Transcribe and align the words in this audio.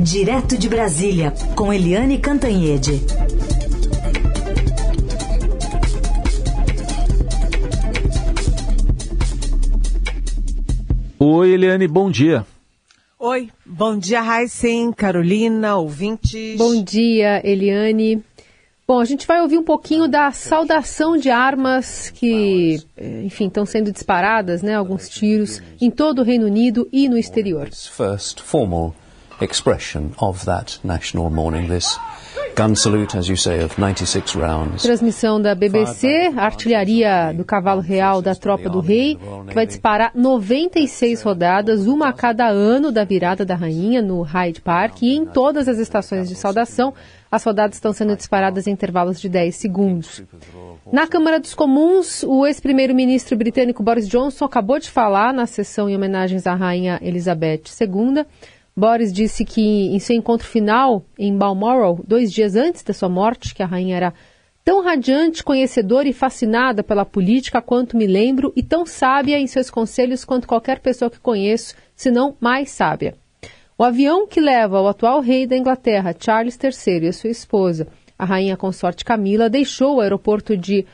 Direto 0.00 0.56
de 0.56 0.68
Brasília, 0.68 1.34
com 1.56 1.72
Eliane 1.72 2.18
Cantanhede. 2.18 3.00
Oi, 11.18 11.50
Eliane, 11.50 11.88
bom 11.88 12.08
dia. 12.08 12.46
Oi, 13.18 13.48
bom 13.66 13.98
dia, 13.98 14.20
Heisen, 14.22 14.92
Carolina, 14.92 15.76
ouvintes. 15.76 16.56
Bom 16.56 16.80
dia, 16.80 17.42
Eliane. 17.44 18.22
Bom, 18.86 19.00
a 19.00 19.04
gente 19.04 19.26
vai 19.26 19.42
ouvir 19.42 19.58
um 19.58 19.64
pouquinho 19.64 20.06
da 20.06 20.30
saudação 20.30 21.16
de 21.16 21.28
armas 21.28 22.10
que, 22.10 22.80
enfim, 23.24 23.48
estão 23.48 23.66
sendo 23.66 23.90
disparadas, 23.90 24.62
né, 24.62 24.76
alguns 24.76 25.08
tiros 25.08 25.60
em 25.80 25.90
todo 25.90 26.20
o 26.20 26.24
Reino 26.24 26.46
Unido 26.46 26.88
e 26.92 27.08
no 27.08 27.18
exterior. 27.18 27.68
First 27.68 28.40
formal 28.40 28.94
expression 29.40 30.10
of 30.20 30.44
that 30.44 30.78
national 30.84 31.30
mourning 31.30 31.68
this 31.68 31.98
gun 32.58 32.74
salute, 32.74 33.16
as 33.16 33.28
you 33.28 33.36
say, 33.36 33.62
of 33.62 33.78
96 33.80 34.34
rounds. 34.34 34.82
Transmissão 34.82 35.40
da 35.40 35.54
BBC, 35.54 36.32
artilharia 36.36 37.32
do 37.32 37.44
cavalo 37.44 37.80
real 37.80 38.20
da 38.20 38.34
Tropa 38.34 38.68
do 38.68 38.80
Rei, 38.80 39.16
que 39.46 39.54
vai 39.54 39.64
disparar 39.64 40.10
96 40.12 41.22
rodadas, 41.22 41.86
uma 41.86 42.08
a 42.08 42.12
cada 42.12 42.48
ano 42.48 42.90
da 42.90 43.04
virada 43.04 43.44
da 43.44 43.54
rainha 43.54 44.02
no 44.02 44.22
Hyde 44.22 44.60
Park 44.60 45.02
e 45.02 45.16
em 45.16 45.24
todas 45.24 45.68
as 45.68 45.78
estações 45.78 46.28
de 46.28 46.34
saudação. 46.34 46.92
As 47.30 47.44
rodadas 47.44 47.76
estão 47.76 47.92
sendo 47.92 48.16
disparadas 48.16 48.66
em 48.66 48.72
intervalos 48.72 49.20
de 49.20 49.28
10 49.28 49.54
segundos. 49.54 50.22
Na 50.90 51.06
Câmara 51.06 51.38
dos 51.38 51.54
Comuns, 51.54 52.24
o 52.24 52.44
ex-primeiro-ministro 52.44 53.36
britânico 53.36 53.84
Boris 53.84 54.08
Johnson 54.08 54.46
acabou 54.46 54.80
de 54.80 54.90
falar 54.90 55.32
na 55.32 55.46
sessão 55.46 55.88
em 55.88 55.94
homenagens 55.94 56.46
à 56.46 56.54
rainha 56.54 56.98
Elizabeth 57.02 57.62
II. 57.80 58.24
Boris 58.78 59.12
disse 59.12 59.44
que 59.44 59.60
em 59.60 59.98
seu 59.98 60.14
encontro 60.14 60.46
final 60.46 61.04
em 61.18 61.36
Balmoral, 61.36 61.98
dois 62.06 62.32
dias 62.32 62.54
antes 62.54 62.84
da 62.84 62.94
sua 62.94 63.08
morte, 63.08 63.52
que 63.52 63.60
a 63.60 63.66
rainha 63.66 63.96
era 63.96 64.14
tão 64.64 64.84
radiante, 64.84 65.42
conhecedora 65.42 66.08
e 66.08 66.12
fascinada 66.12 66.84
pela 66.84 67.04
política 67.04 67.60
quanto 67.60 67.96
me 67.96 68.06
lembro 68.06 68.52
e 68.54 68.62
tão 68.62 68.86
sábia 68.86 69.36
em 69.36 69.48
seus 69.48 69.68
conselhos 69.68 70.24
quanto 70.24 70.46
qualquer 70.46 70.78
pessoa 70.78 71.10
que 71.10 71.18
conheço, 71.18 71.74
se 71.96 72.08
não 72.08 72.36
mais 72.38 72.70
sábia. 72.70 73.16
O 73.76 73.82
avião 73.82 74.28
que 74.28 74.40
leva 74.40 74.80
o 74.80 74.86
atual 74.86 75.20
rei 75.20 75.44
da 75.44 75.56
Inglaterra, 75.56 76.14
Charles 76.16 76.56
III, 76.62 77.06
e 77.06 77.08
a 77.08 77.12
sua 77.12 77.30
esposa, 77.30 77.88
a 78.16 78.24
rainha 78.24 78.56
consorte 78.56 79.04
Camila, 79.04 79.50
deixou 79.50 79.96
o 79.96 80.00
aeroporto 80.00 80.56
de 80.56 80.86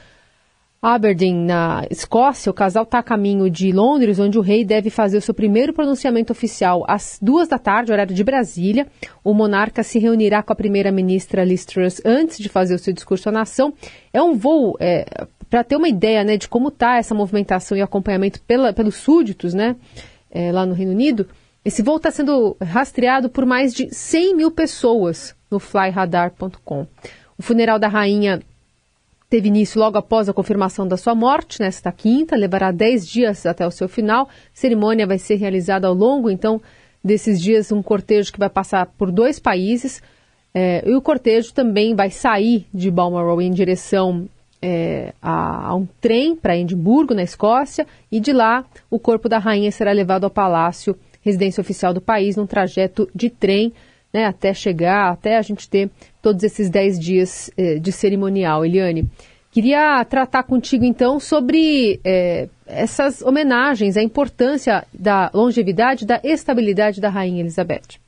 Aberdeen, 0.85 1.35
na 1.35 1.87
Escócia, 1.91 2.51
o 2.51 2.55
casal 2.55 2.83
está 2.83 2.99
a 2.99 3.03
caminho 3.03 3.49
de 3.49 3.73
Londres, 3.73 4.19
onde 4.19 4.37
o 4.37 4.43
rei 4.43 4.67
deve 4.67 4.91
fazer 4.91 5.17
o 5.17 5.21
seu 5.23 5.33
primeiro 5.33 5.73
pronunciamento 5.73 6.31
oficial 6.31 6.85
às 6.87 7.19
duas 7.23 7.49
da 7.49 7.59
tarde, 7.59 7.91
horário 7.91 8.15
de 8.15 8.23
Brasília. 8.23 8.87
O 9.25 9.33
monarca 9.33 9.83
se 9.83 9.99
reunirá 9.99 10.43
com 10.43 10.53
a 10.53 10.57
primeira-ministra 10.57 11.43
Liz 11.43 11.65
Truss 11.65 12.03
antes 12.05 12.37
de 12.37 12.51
fazer 12.51 12.75
o 12.75 12.79
seu 12.79 12.93
discurso 12.93 13.31
à 13.31 13.33
nação. 13.33 13.73
É 14.13 14.21
um 14.21 14.35
voo, 14.35 14.77
é, 14.79 15.07
para 15.49 15.65
ter 15.65 15.77
uma 15.77 15.89
ideia 15.89 16.23
né, 16.23 16.37
de 16.37 16.49
como 16.49 16.69
está 16.69 16.99
essa 16.99 17.15
movimentação 17.15 17.79
e 17.79 17.81
acompanhamento 17.81 18.43
pela, 18.43 18.71
pelos 18.71 18.97
súditos 18.97 19.55
né, 19.55 19.77
é, 20.31 20.53
lá 20.53 20.67
no 20.67 20.75
Reino 20.75 20.93
Unido, 20.93 21.27
esse 21.65 21.81
voo 21.81 21.97
está 21.97 22.11
sendo 22.11 22.59
rastreado 22.63 23.31
por 23.31 23.47
mais 23.47 23.73
de 23.73 23.89
100 23.91 24.37
mil 24.37 24.51
pessoas 24.51 25.35
no 25.51 25.59
flyradar.com. 25.59 26.87
O 27.39 27.43
funeral 27.43 27.79
da 27.79 27.89
rainha 27.89 28.43
teve 29.35 29.49
início 29.49 29.81
logo 29.81 29.99
após 29.99 30.29
a 30.29 30.33
confirmação 30.33 30.87
da 30.87 30.97
sua 30.97 31.13
morte, 31.13 31.61
nesta 31.61 31.91
quinta, 31.91 32.37
levará 32.37 32.71
10 32.71 33.05
dias 33.05 33.45
até 33.45 33.67
o 33.67 33.71
seu 33.73 33.89
final. 33.89 34.29
A 34.29 34.29
cerimônia 34.53 35.09
vai 35.09 35.19
ser 35.19 35.35
realizada 35.35 35.89
ao 35.89 35.93
longo, 35.93 36.31
então, 36.31 36.63
desses 37.03 37.43
dias, 37.43 37.73
um 37.73 37.83
cortejo 37.83 38.33
que 38.33 38.39
vai 38.39 38.49
passar 38.49 38.87
por 38.97 39.11
dois 39.11 39.41
países. 39.41 40.01
É, 40.55 40.89
e 40.89 40.95
o 40.95 41.03
cortejo 41.03 41.53
também 41.53 41.97
vai 41.97 42.11
sair 42.11 42.65
de 42.73 42.93
Balmoral 42.93 43.43
em 43.43 43.51
direção 43.51 44.29
é, 44.63 45.13
a, 45.21 45.71
a, 45.71 45.75
um 45.75 45.89
trem 46.01 46.37
para 46.37 46.57
Edimburgo, 46.57 47.13
na 47.13 47.25
Escócia, 47.25 47.89
e 48.13 48.21
de 48.21 48.33
lá 48.33 48.65
o 48.89 49.01
corpo 49.01 49.29
da 49.29 49.39
rainha 49.39 49.73
será 49.73 49.91
levado 49.91 50.23
ao 50.23 50.31
palácio, 50.31 50.97
residência 51.23 51.61
oficial 51.61 51.93
do 51.93 52.01
país, 52.01 52.37
num 52.37 52.47
trajeto 52.47 53.11
de 53.13 53.29
trem 53.31 53.73
né, 54.15 54.27
até 54.27 54.55
chegar, 54.55 55.11
até 55.11 55.37
a 55.37 55.43
gente 55.43 55.69
ter 55.69 55.91
todos 56.23 56.45
esses 56.45 56.71
10 56.71 57.01
dias 57.01 57.51
eh, 57.57 57.81
de 57.81 57.91
cerimonial. 57.91 58.65
Eliane, 58.65 59.11
queria 59.55 60.05
tratar 60.05 60.43
contigo 60.43 60.85
então 60.85 61.21
sobre 61.21 62.01
eh, 62.05 62.49
essas 62.67 63.23
homenagens, 63.23 63.97
a 63.97 64.03
importância 64.03 64.85
da 64.93 65.31
longevidade, 65.33 66.05
da 66.05 66.21
estabilidade 66.25 67.01
da 67.01 67.09
Rainha 67.09 67.41
Elizabeth. 67.41 68.01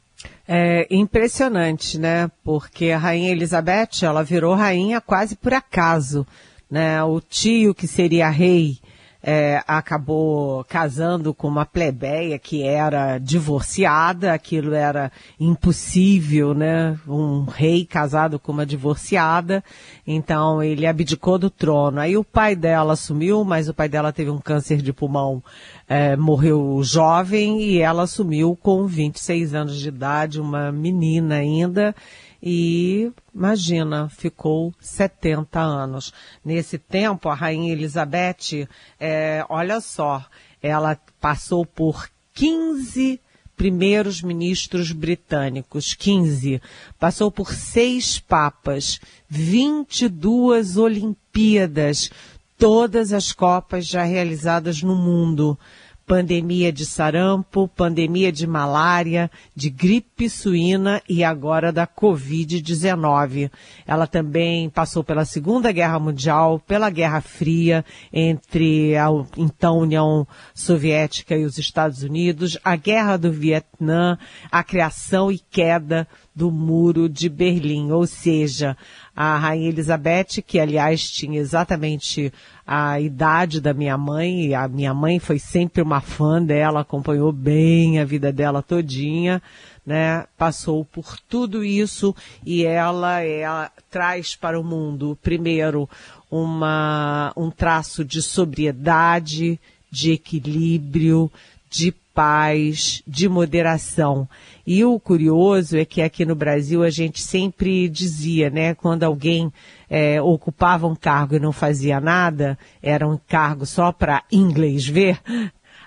É 0.48 0.88
impressionante, 0.90 1.98
né? 1.98 2.28
Porque 2.42 2.90
a 2.90 2.98
Rainha 2.98 3.30
Elizabeth, 3.30 4.02
ela 4.02 4.24
virou 4.24 4.54
rainha 4.56 5.00
quase 5.00 5.36
por 5.36 5.54
acaso, 5.54 6.26
né? 6.68 7.00
O 7.04 7.20
tio 7.20 7.72
que 7.72 7.86
seria 7.86 8.28
rei 8.28 8.78
é, 9.28 9.60
acabou 9.66 10.62
casando 10.68 11.34
com 11.34 11.48
uma 11.48 11.66
plebeia 11.66 12.38
que 12.38 12.62
era 12.62 13.18
divorciada, 13.18 14.32
aquilo 14.32 14.72
era 14.72 15.10
impossível, 15.40 16.54
né? 16.54 16.96
Um 17.08 17.42
rei 17.42 17.84
casado 17.84 18.38
com 18.38 18.52
uma 18.52 18.64
divorciada, 18.64 19.64
então 20.06 20.62
ele 20.62 20.86
abdicou 20.86 21.38
do 21.38 21.50
trono. 21.50 21.98
Aí 21.98 22.16
o 22.16 22.22
pai 22.22 22.54
dela 22.54 22.92
assumiu, 22.92 23.42
mas 23.42 23.68
o 23.68 23.74
pai 23.74 23.88
dela 23.88 24.12
teve 24.12 24.30
um 24.30 24.38
câncer 24.38 24.80
de 24.80 24.92
pulmão, 24.92 25.42
é, 25.88 26.14
morreu 26.14 26.80
jovem 26.84 27.60
e 27.60 27.80
ela 27.80 28.04
assumiu 28.04 28.56
com 28.62 28.86
26 28.86 29.54
anos 29.54 29.76
de 29.76 29.88
idade, 29.88 30.40
uma 30.40 30.70
menina 30.70 31.34
ainda, 31.34 31.96
e 32.42 33.10
imagina, 33.34 34.08
ficou 34.08 34.74
70 34.80 35.60
anos. 35.60 36.12
Nesse 36.44 36.78
tempo, 36.78 37.28
a 37.28 37.34
rainha 37.34 37.72
Elizabeth, 37.72 38.68
é, 39.00 39.44
olha 39.48 39.80
só, 39.80 40.24
ela 40.62 40.98
passou 41.20 41.64
por 41.64 42.08
15 42.34 43.20
primeiros 43.56 44.20
ministros 44.20 44.92
britânicos, 44.92 45.94
15. 45.94 46.60
Passou 46.98 47.30
por 47.30 47.52
seis 47.52 48.18
papas, 48.18 49.00
22 49.28 50.76
Olimpíadas, 50.76 52.10
todas 52.58 53.12
as 53.12 53.32
Copas 53.32 53.86
já 53.86 54.04
realizadas 54.04 54.82
no 54.82 54.94
mundo 54.94 55.58
pandemia 56.06 56.72
de 56.72 56.86
sarampo, 56.86 57.66
pandemia 57.66 58.30
de 58.30 58.46
malária, 58.46 59.28
de 59.56 59.68
gripe 59.68 60.30
suína 60.30 61.02
e 61.08 61.24
agora 61.24 61.72
da 61.72 61.84
Covid-19. 61.84 63.50
Ela 63.84 64.06
também 64.06 64.70
passou 64.70 65.02
pela 65.02 65.24
Segunda 65.24 65.72
Guerra 65.72 65.98
Mundial, 65.98 66.60
pela 66.60 66.88
Guerra 66.90 67.20
Fria 67.20 67.84
entre 68.12 68.96
a 68.96 69.08
então 69.36 69.78
União 69.78 70.26
Soviética 70.54 71.36
e 71.36 71.44
os 71.44 71.58
Estados 71.58 72.04
Unidos, 72.04 72.56
a 72.62 72.76
Guerra 72.76 73.16
do 73.16 73.32
Vietnã, 73.32 74.16
a 74.50 74.62
criação 74.62 75.32
e 75.32 75.38
queda 75.38 76.06
do 76.36 76.50
Muro 76.50 77.08
de 77.08 77.30
Berlim, 77.30 77.90
ou 77.90 78.06
seja, 78.06 78.76
a 79.16 79.38
Rainha 79.38 79.70
Elizabeth, 79.70 80.42
que 80.46 80.60
aliás 80.60 81.10
tinha 81.10 81.40
exatamente 81.40 82.30
a 82.66 83.00
idade 83.00 83.58
da 83.58 83.72
minha 83.72 83.96
mãe, 83.96 84.48
e 84.48 84.54
a 84.54 84.68
minha 84.68 84.92
mãe 84.92 85.18
foi 85.18 85.38
sempre 85.38 85.80
uma 85.80 86.02
fã 86.02 86.42
dela, 86.42 86.80
acompanhou 86.80 87.32
bem 87.32 87.98
a 87.98 88.04
vida 88.04 88.30
dela 88.30 88.62
todinha, 88.62 89.42
né? 89.86 90.26
Passou 90.36 90.84
por 90.84 91.18
tudo 91.26 91.64
isso 91.64 92.14
e 92.44 92.66
ela, 92.66 93.22
ela 93.22 93.70
traz 93.90 94.36
para 94.36 94.60
o 94.60 94.64
mundo, 94.64 95.16
primeiro, 95.22 95.88
uma, 96.30 97.32
um 97.34 97.50
traço 97.50 98.04
de 98.04 98.20
sobriedade, 98.20 99.58
de 99.90 100.12
equilíbrio, 100.12 101.32
de 101.76 101.92
paz, 102.14 103.02
de 103.06 103.28
moderação. 103.28 104.26
E 104.66 104.82
o 104.82 104.98
curioso 104.98 105.76
é 105.76 105.84
que 105.84 106.00
aqui 106.00 106.24
no 106.24 106.34
Brasil 106.34 106.82
a 106.82 106.88
gente 106.88 107.20
sempre 107.20 107.86
dizia, 107.90 108.48
né, 108.48 108.74
quando 108.74 109.02
alguém 109.02 109.52
é, 109.88 110.20
ocupava 110.22 110.86
um 110.86 110.96
cargo 110.96 111.36
e 111.36 111.38
não 111.38 111.52
fazia 111.52 112.00
nada, 112.00 112.58
era 112.82 113.06
um 113.06 113.18
cargo 113.28 113.66
só 113.66 113.92
para 113.92 114.22
inglês 114.32 114.86
ver, 114.86 115.20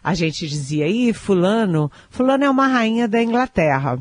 a 0.03 0.13
gente 0.13 0.47
dizia, 0.47 0.87
ih, 0.87 1.11
fulano, 1.11 1.91
fulano 2.11 2.43
é 2.43 2.49
uma 2.49 2.67
rainha 2.67 3.07
da 3.07 3.21
Inglaterra. 3.21 3.97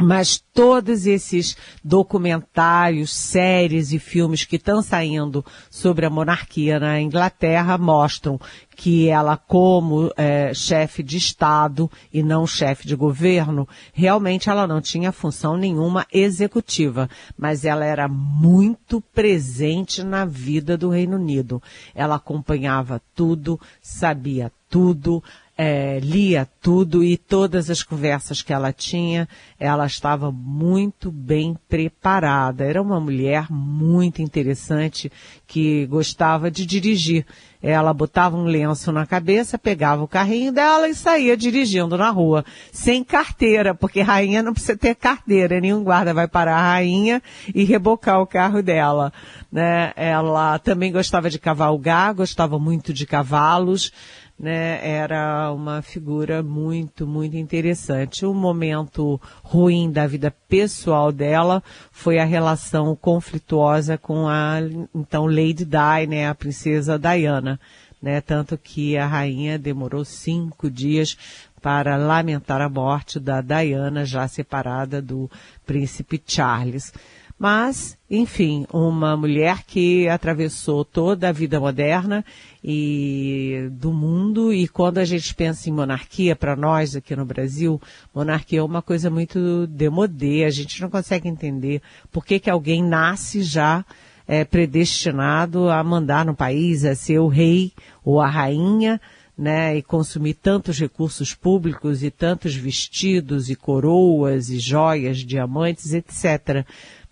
Mas 0.00 0.42
todos 0.54 1.06
esses 1.06 1.56
documentários, 1.82 3.12
séries 3.12 3.92
e 3.92 3.98
filmes 3.98 4.44
que 4.44 4.54
estão 4.54 4.80
saindo 4.80 5.44
sobre 5.68 6.06
a 6.06 6.10
monarquia 6.10 6.78
na 6.78 7.00
Inglaterra 7.00 7.76
mostram 7.76 8.40
que 8.76 9.08
ela, 9.08 9.36
como 9.36 10.08
é, 10.16 10.54
chefe 10.54 11.02
de 11.02 11.16
Estado 11.16 11.90
e 12.12 12.22
não 12.22 12.46
chefe 12.46 12.86
de 12.86 12.94
governo, 12.94 13.68
realmente 13.92 14.48
ela 14.48 14.68
não 14.68 14.80
tinha 14.80 15.10
função 15.10 15.56
nenhuma 15.56 16.06
executiva, 16.12 17.10
mas 17.36 17.64
ela 17.64 17.84
era 17.84 18.06
muito 18.06 19.00
presente 19.00 20.04
na 20.04 20.24
vida 20.24 20.78
do 20.78 20.90
Reino 20.90 21.16
Unido. 21.16 21.60
Ela 21.92 22.14
acompanhava 22.14 23.02
tudo, 23.16 23.60
sabia 23.82 24.52
tudo, 24.70 25.22
é, 25.60 25.98
lia 26.00 26.48
tudo 26.62 27.02
e 27.02 27.16
todas 27.16 27.68
as 27.68 27.82
conversas 27.82 28.42
que 28.42 28.52
ela 28.52 28.72
tinha, 28.72 29.28
ela 29.58 29.86
estava 29.86 30.30
muito 30.30 31.10
bem 31.10 31.56
preparada. 31.68 32.64
Era 32.64 32.80
uma 32.80 33.00
mulher 33.00 33.50
muito 33.50 34.22
interessante 34.22 35.10
que 35.48 35.84
gostava 35.86 36.48
de 36.48 36.64
dirigir. 36.64 37.26
Ela 37.60 37.92
botava 37.92 38.36
um 38.36 38.44
lenço 38.44 38.92
na 38.92 39.04
cabeça, 39.04 39.58
pegava 39.58 40.04
o 40.04 40.06
carrinho 40.06 40.52
dela 40.52 40.88
e 40.88 40.94
saía 40.94 41.36
dirigindo 41.36 41.98
na 41.98 42.08
rua, 42.08 42.44
sem 42.70 43.02
carteira, 43.02 43.74
porque 43.74 44.00
rainha 44.00 44.44
não 44.44 44.52
precisa 44.52 44.78
ter 44.78 44.94
carteira, 44.94 45.60
nenhum 45.60 45.82
guarda 45.82 46.14
vai 46.14 46.28
parar 46.28 46.56
a 46.56 46.72
rainha 46.74 47.20
e 47.52 47.64
rebocar 47.64 48.20
o 48.20 48.26
carro 48.28 48.62
dela. 48.62 49.12
Né? 49.50 49.92
Ela 49.96 50.60
também 50.60 50.92
gostava 50.92 51.28
de 51.28 51.38
cavalgar, 51.40 52.14
gostava 52.14 52.60
muito 52.60 52.92
de 52.92 53.04
cavalos 53.04 53.92
né, 54.38 54.78
era 54.88 55.52
uma 55.52 55.82
figura 55.82 56.42
muito, 56.42 57.06
muito 57.06 57.36
interessante. 57.36 58.24
Um 58.24 58.34
momento 58.34 59.20
ruim 59.42 59.90
da 59.90 60.06
vida 60.06 60.32
pessoal 60.48 61.10
dela 61.10 61.62
foi 61.90 62.18
a 62.18 62.24
relação 62.24 62.94
conflituosa 62.94 63.98
com 63.98 64.28
a, 64.28 64.58
então, 64.94 65.26
Lady 65.26 65.64
Di, 65.64 66.06
né, 66.08 66.28
a 66.28 66.34
princesa 66.34 66.98
Diana, 66.98 67.58
né, 68.00 68.20
tanto 68.20 68.56
que 68.56 68.96
a 68.96 69.06
rainha 69.06 69.58
demorou 69.58 70.04
cinco 70.04 70.70
dias 70.70 71.16
para 71.60 71.96
lamentar 71.96 72.60
a 72.60 72.68
morte 72.68 73.18
da 73.18 73.40
Diana, 73.40 74.04
já 74.04 74.28
separada 74.28 75.02
do 75.02 75.28
príncipe 75.66 76.22
Charles. 76.24 76.92
Mas, 77.38 77.96
enfim, 78.10 78.66
uma 78.72 79.16
mulher 79.16 79.62
que 79.64 80.08
atravessou 80.08 80.84
toda 80.84 81.28
a 81.28 81.32
vida 81.32 81.60
moderna 81.60 82.24
e 82.64 83.68
do 83.70 83.92
mundo 83.92 84.52
e 84.52 84.66
quando 84.66 84.98
a 84.98 85.04
gente 85.04 85.32
pensa 85.36 85.68
em 85.68 85.72
monarquia 85.72 86.34
para 86.34 86.56
nós 86.56 86.96
aqui 86.96 87.14
no 87.14 87.24
Brasil, 87.24 87.80
monarquia 88.12 88.58
é 88.58 88.62
uma 88.62 88.82
coisa 88.82 89.08
muito 89.08 89.68
demodê, 89.68 90.44
a 90.44 90.50
gente 90.50 90.82
não 90.82 90.90
consegue 90.90 91.28
entender 91.28 91.80
por 92.10 92.26
que 92.26 92.40
que 92.40 92.50
alguém 92.50 92.82
nasce 92.82 93.40
já 93.40 93.84
é, 94.26 94.44
predestinado 94.44 95.70
a 95.70 95.82
mandar 95.84 96.26
no 96.26 96.34
país, 96.34 96.84
a 96.84 96.96
ser 96.96 97.20
o 97.20 97.28
rei 97.28 97.72
ou 98.04 98.20
a 98.20 98.28
rainha, 98.28 99.00
né, 99.36 99.76
e 99.76 99.82
consumir 99.82 100.34
tantos 100.34 100.80
recursos 100.80 101.32
públicos 101.32 102.02
e 102.02 102.10
tantos 102.10 102.56
vestidos 102.56 103.48
e 103.48 103.54
coroas 103.54 104.50
e 104.50 104.58
joias, 104.58 105.18
diamantes, 105.18 105.92
etc 105.94 106.66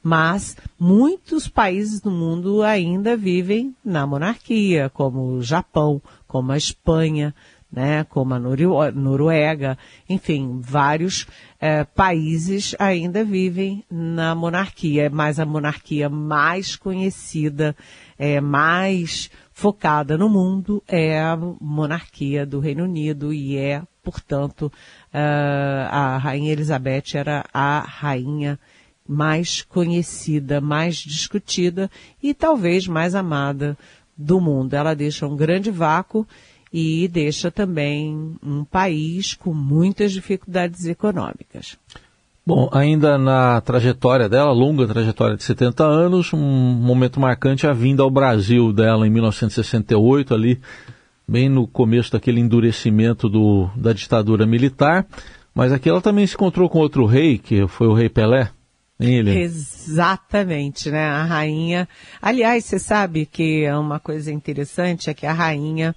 mas 0.07 0.57
muitos 0.79 1.49
países 1.49 2.01
do 2.01 2.13
mundo 2.13 2.63
ainda 2.63 3.17
vivem 3.17 3.75
na 3.85 4.07
monarquia, 4.07 4.89
como 4.89 5.33
o 5.33 5.43
Japão, 5.43 6.01
como 6.29 6.53
a 6.53 6.57
Espanha, 6.57 7.35
né, 7.73 8.05
como 8.05 8.33
a 8.33 8.39
Noruega, 8.93 9.77
enfim, 10.09 10.61
vários 10.63 11.27
é, 11.59 11.83
países 11.83 12.73
ainda 12.79 13.25
vivem 13.25 13.83
na 13.91 14.33
monarquia, 14.33 15.11
mas 15.11 15.41
a 15.41 15.45
monarquia 15.45 16.09
mais 16.09 16.77
conhecida, 16.77 17.75
é, 18.17 18.41
mais 18.41 19.29
focada 19.53 20.17
no 20.17 20.29
mundo 20.29 20.81
é 20.87 21.21
a 21.21 21.37
monarquia 21.61 22.47
do 22.47 22.61
Reino 22.61 22.85
Unido 22.85 23.33
e 23.33 23.57
é, 23.57 23.83
portanto, 24.05 24.67
uh, 25.13 25.89
a 25.91 26.17
Rainha 26.17 26.53
Elizabeth 26.53 27.17
era 27.17 27.45
a 27.53 27.81
rainha 27.81 28.57
mais 29.09 29.63
conhecida, 29.63 30.61
mais 30.61 30.97
discutida 30.97 31.91
e 32.23 32.35
talvez 32.35 32.87
mais 32.87 33.15
amada 33.15 33.77
do 34.17 34.41
mundo. 34.41 34.75
Ela 34.75 34.95
deixa 34.95 35.27
um 35.27 35.37
grande 35.37 35.71
vácuo 35.71 36.27
e 36.73 37.09
deixa 37.09 37.51
também 37.51 38.37
um 38.43 38.65
país 38.65 39.35
com 39.35 39.55
muitas 39.55 40.13
dificuldades 40.13 40.87
econômicas. 40.87 41.79
Bom, 42.47 42.69
ainda 42.73 43.19
na 43.19 43.61
trajetória 43.61 44.29
dela, 44.29 44.53
longa 44.53 44.87
trajetória 44.87 45.37
de 45.37 45.43
70 45.43 45.85
anos, 45.85 46.33
um 46.33 46.39
momento 46.39 47.19
marcante 47.19 47.67
é 47.67 47.71
a 47.71 47.73
vinda 47.73 48.05
ao 48.05 48.11
Brasil 48.11 48.73
dela 48.73 49.05
em 49.05 49.11
1968, 49.11 50.33
ali, 50.33 50.61
bem 51.27 51.49
no 51.49 51.67
começo 51.67 52.13
daquele 52.13 52.39
endurecimento 52.39 53.29
do, 53.29 53.69
da 53.75 53.93
ditadura 53.93 54.47
militar. 54.47 55.07
Mas 55.53 55.73
aqui 55.73 55.89
ela 55.89 56.01
também 56.01 56.25
se 56.25 56.35
encontrou 56.35 56.69
com 56.69 56.79
outro 56.79 57.05
rei, 57.05 57.37
que 57.37 57.67
foi 57.67 57.89
o 57.89 57.95
rei 57.95 58.09
Pelé. 58.09 58.51
Exatamente, 59.41 60.91
né? 60.91 61.07
A 61.07 61.25
rainha. 61.25 61.89
Aliás, 62.21 62.65
você 62.65 62.79
sabe 62.79 63.27
que 63.27 63.65
é 63.65 63.77
uma 63.77 64.01
coisa 64.01 64.33
interessante 64.33 65.11
é 65.11 65.15
que 65.15 65.27
a 65.27 65.33
rainha, 65.33 65.95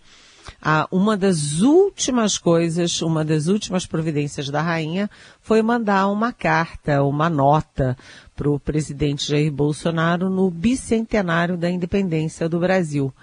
a, 0.62 0.88
uma 0.92 1.16
das 1.16 1.62
últimas 1.62 2.38
coisas, 2.38 3.02
uma 3.02 3.24
das 3.24 3.48
últimas 3.48 3.86
providências 3.86 4.50
da 4.50 4.62
rainha 4.62 5.10
foi 5.42 5.62
mandar 5.62 6.08
uma 6.08 6.34
carta, 6.34 7.02
uma 7.04 7.30
nota 7.30 7.98
para 8.36 8.50
o 8.50 8.60
presidente 8.60 9.30
Jair 9.30 9.52
Bolsonaro 9.52 10.30
no 10.30 10.50
bicentenário 10.50 11.58
da 11.58 11.70
independência 11.70 12.50
do 12.50 12.60
Brasil. 12.60 13.14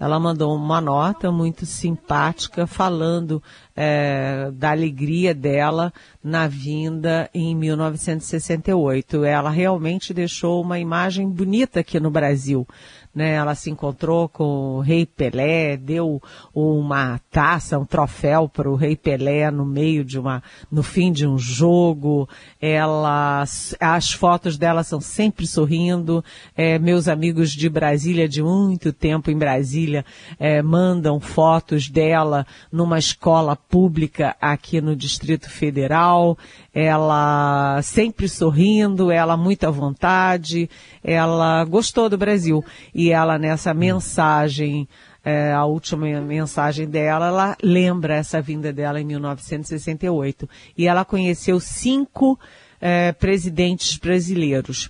Ela 0.00 0.18
mandou 0.18 0.56
uma 0.56 0.80
nota 0.80 1.30
muito 1.30 1.66
simpática 1.66 2.66
falando 2.66 3.42
é, 3.76 4.50
da 4.54 4.70
alegria 4.70 5.34
dela 5.34 5.92
na 6.24 6.48
vinda 6.48 7.28
em 7.34 7.54
1968. 7.54 9.22
Ela 9.24 9.50
realmente 9.50 10.14
deixou 10.14 10.62
uma 10.62 10.78
imagem 10.78 11.28
bonita 11.28 11.80
aqui 11.80 12.00
no 12.00 12.10
Brasil 12.10 12.66
né? 13.14 13.32
Ela 13.34 13.54
se 13.54 13.70
encontrou 13.70 14.28
com 14.28 14.76
o 14.76 14.80
Rei 14.80 15.04
Pelé, 15.04 15.76
deu 15.76 16.22
uma 16.54 17.20
taça, 17.30 17.78
um 17.78 17.84
troféu 17.84 18.48
para 18.48 18.70
o 18.70 18.76
Rei 18.76 18.96
Pelé 18.96 19.50
no 19.50 19.64
meio 19.64 20.04
de 20.04 20.18
uma, 20.18 20.42
no 20.70 20.82
fim 20.82 21.12
de 21.12 21.26
um 21.26 21.38
jogo. 21.38 22.28
Ela, 22.60 23.44
as 23.80 24.12
fotos 24.12 24.56
dela 24.56 24.82
são 24.82 25.00
sempre 25.00 25.46
sorrindo. 25.46 26.24
É, 26.56 26.78
meus 26.78 27.08
amigos 27.08 27.50
de 27.50 27.68
Brasília, 27.68 28.28
de 28.28 28.42
muito 28.42 28.92
tempo 28.92 29.30
em 29.30 29.38
Brasília, 29.38 30.04
é, 30.38 30.62
mandam 30.62 31.18
fotos 31.18 31.88
dela 31.88 32.46
numa 32.70 32.98
escola 32.98 33.56
pública 33.56 34.36
aqui 34.40 34.80
no 34.80 34.94
Distrito 34.94 35.50
Federal 35.50 36.38
ela 36.74 37.80
sempre 37.82 38.28
sorrindo, 38.28 39.10
ela 39.10 39.36
muito 39.36 39.64
à 39.64 39.70
vontade, 39.70 40.70
ela 41.02 41.64
gostou 41.64 42.08
do 42.08 42.16
Brasil. 42.16 42.64
E 42.94 43.10
ela 43.10 43.38
nessa 43.38 43.74
mensagem, 43.74 44.88
é, 45.24 45.52
a 45.52 45.64
última 45.64 46.06
mensagem 46.20 46.88
dela, 46.88 47.26
ela 47.26 47.56
lembra 47.62 48.14
essa 48.14 48.40
vinda 48.40 48.72
dela 48.72 49.00
em 49.00 49.04
1968. 49.04 50.48
E 50.76 50.86
ela 50.86 51.04
conheceu 51.04 51.58
cinco 51.58 52.38
é, 52.80 53.12
presidentes 53.12 53.96
brasileiros 53.98 54.88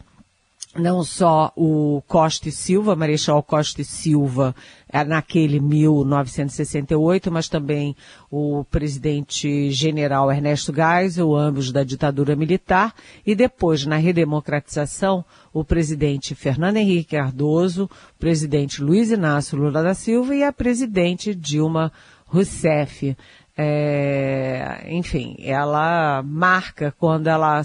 não 0.76 1.02
só 1.02 1.52
o 1.56 2.00
Costa 2.06 2.48
e 2.48 2.52
Silva, 2.52 2.94
Marechal 2.94 3.42
Costa 3.42 3.80
e 3.80 3.84
Silva, 3.84 4.54
é, 4.88 5.02
naquele 5.04 5.58
1968, 5.58 7.30
mas 7.30 7.48
também 7.48 7.96
o 8.30 8.64
presidente 8.70 9.70
general 9.70 10.30
Ernesto 10.30 10.72
Geisel, 10.72 11.34
ambos 11.34 11.72
da 11.72 11.82
ditadura 11.82 12.36
militar, 12.36 12.94
e 13.26 13.34
depois, 13.34 13.84
na 13.84 13.96
redemocratização, 13.96 15.24
o 15.52 15.64
presidente 15.64 16.34
Fernando 16.36 16.76
Henrique 16.76 17.16
Cardoso, 17.16 17.84
o 17.84 18.18
presidente 18.18 18.82
Luiz 18.82 19.10
Inácio 19.10 19.58
Lula 19.58 19.82
da 19.82 19.94
Silva 19.94 20.36
e 20.36 20.44
a 20.44 20.52
presidente 20.52 21.34
Dilma 21.34 21.92
Rousseff. 22.26 23.16
É, 23.56 24.86
enfim, 24.88 25.36
ela 25.40 26.22
marca 26.22 26.94
quando 26.96 27.26
ela, 27.26 27.60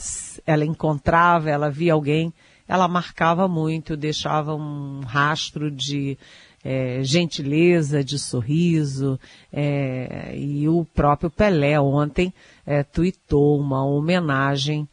ela 0.45 0.65
encontrava, 0.65 1.49
ela 1.49 1.69
via 1.69 1.93
alguém 1.93 2.33
ela 2.67 2.87
marcava 2.87 3.47
muito, 3.47 3.95
deixava 3.95 4.55
um 4.55 5.01
rastro 5.01 5.69
de 5.69 6.17
é, 6.63 7.03
gentileza, 7.03 8.03
de 8.03 8.17
sorriso, 8.17 9.19
é, 9.53 10.33
e 10.35 10.67
o 10.67 10.83
próprio 10.83 11.29
Pelé 11.29 11.79
ontem 11.79 12.33
é, 12.65 12.81
tuitou 12.81 13.59
uma 13.59 13.85
homenagem, 13.85 14.87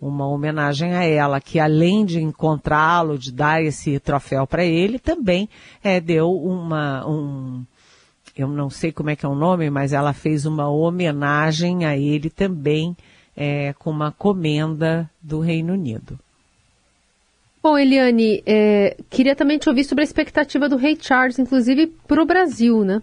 uma 0.00 0.26
homenagem 0.26 0.94
a 0.94 1.04
ela, 1.04 1.38
que 1.38 1.58
além 1.58 2.06
de 2.06 2.18
encontrá-lo, 2.18 3.18
de 3.18 3.30
dar 3.30 3.62
esse 3.62 3.98
troféu 4.00 4.46
para 4.46 4.64
ele, 4.64 4.98
também 4.98 5.50
é, 5.84 6.00
deu 6.00 6.32
uma, 6.32 7.06
um, 7.06 7.62
eu 8.34 8.48
não 8.48 8.70
sei 8.70 8.90
como 8.90 9.10
é 9.10 9.16
que 9.16 9.26
é 9.26 9.28
o 9.28 9.34
nome, 9.34 9.68
mas 9.68 9.92
ela 9.92 10.14
fez 10.14 10.46
uma 10.46 10.70
homenagem 10.70 11.84
a 11.84 11.94
ele 11.94 12.30
também, 12.30 12.96
é, 13.36 13.74
com 13.74 13.90
uma 13.90 14.10
comenda 14.12 15.10
do 15.20 15.40
Reino 15.40 15.74
Unido. 15.74 16.18
Bom, 17.62 17.76
Eliane, 17.76 18.42
é, 18.46 18.96
queria 19.10 19.34
também 19.34 19.58
te 19.58 19.68
ouvir 19.68 19.84
sobre 19.84 20.02
a 20.02 20.04
expectativa 20.04 20.68
do 20.68 20.76
Rei 20.76 20.96
Charles, 21.00 21.38
inclusive 21.38 21.88
para 22.06 22.22
o 22.22 22.26
Brasil, 22.26 22.84
né? 22.84 23.02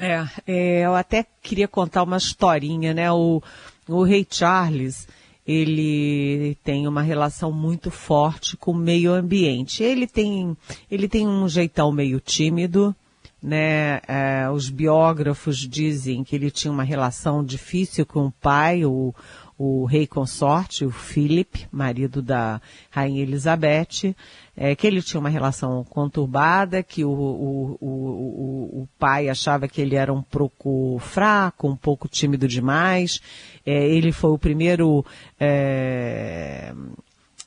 É, 0.00 0.26
é, 0.46 0.86
eu 0.86 0.94
até 0.94 1.24
queria 1.42 1.68
contar 1.68 2.02
uma 2.02 2.16
historinha, 2.16 2.94
né? 2.94 3.12
O, 3.12 3.42
o 3.86 4.02
Rei 4.02 4.26
Charles, 4.28 5.06
ele 5.46 6.56
tem 6.64 6.88
uma 6.88 7.02
relação 7.02 7.52
muito 7.52 7.90
forte 7.90 8.56
com 8.56 8.72
o 8.72 8.76
meio 8.76 9.12
ambiente. 9.12 9.82
Ele 9.82 10.06
tem, 10.06 10.56
ele 10.90 11.06
tem 11.06 11.28
um 11.28 11.46
jeitão 11.48 11.92
meio 11.92 12.18
tímido, 12.20 12.96
né? 13.42 14.00
É, 14.08 14.48
os 14.50 14.70
biógrafos 14.70 15.58
dizem 15.58 16.24
que 16.24 16.34
ele 16.34 16.50
tinha 16.50 16.72
uma 16.72 16.82
relação 16.82 17.44
difícil 17.44 18.06
com 18.06 18.26
o 18.26 18.32
pai, 18.32 18.86
o, 18.86 19.14
o 19.56 19.84
rei 19.84 20.06
consorte, 20.06 20.84
o 20.84 20.90
Philip, 20.90 21.66
marido 21.70 22.20
da 22.20 22.60
rainha 22.90 23.22
Elizabeth, 23.22 24.14
é, 24.56 24.74
que 24.74 24.86
ele 24.86 25.00
tinha 25.00 25.20
uma 25.20 25.28
relação 25.28 25.84
conturbada, 25.84 26.82
que 26.82 27.04
o, 27.04 27.10
o, 27.10 27.78
o, 27.80 28.82
o, 28.82 28.88
pai 28.98 29.28
achava 29.28 29.68
que 29.68 29.80
ele 29.80 29.94
era 29.94 30.12
um 30.12 30.22
pouco 30.22 30.98
fraco, 30.98 31.68
um 31.68 31.76
pouco 31.76 32.08
tímido 32.08 32.48
demais. 32.48 33.20
É, 33.64 33.86
ele 33.88 34.10
foi 34.10 34.30
o 34.30 34.38
primeiro 34.38 35.04
é, 35.38 36.72